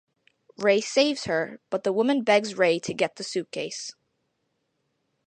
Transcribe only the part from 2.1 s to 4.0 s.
begs Ray to get the suitcase.